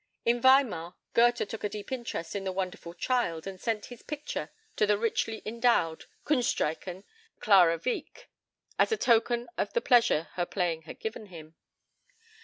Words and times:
In 0.25 0.41
Weimar, 0.41 0.95
Goethe 1.13 1.47
took 1.47 1.63
a 1.63 1.69
deep 1.69 1.91
interest 1.91 2.35
in 2.35 2.43
the 2.43 2.51
wonderful 2.51 2.95
child, 2.95 3.45
and 3.45 3.61
sent 3.61 3.85
his 3.93 4.01
picture 4.01 4.49
to 4.77 4.87
the 4.87 4.97
"Richly 4.97 5.43
endowed 5.45 6.05
(Kunstreichen) 6.25 7.03
Clara 7.39 7.79
Wieck," 7.85 8.27
as 8.79 8.91
a 8.91 8.97
token 8.97 9.47
of 9.59 9.73
the 9.73 9.81
pleasure 9.81 10.29
her 10.33 10.45
playing 10.47 10.81
had 10.89 10.99
given 10.99 11.27
him. 11.27 11.53